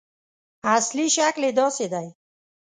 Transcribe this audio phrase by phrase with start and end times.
[0.75, 2.07] اصلي شکل یې داسې دی.